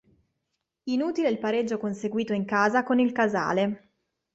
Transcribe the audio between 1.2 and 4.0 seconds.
il pareggio conseguito in casa con il Casale.